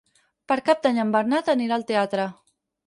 Per 0.51 0.57
Cap 0.71 0.81
d'Any 0.87 0.99
en 1.03 1.13
Bernat 1.19 1.55
anirà 1.57 1.79
al 1.81 1.87
teatre. 1.95 2.29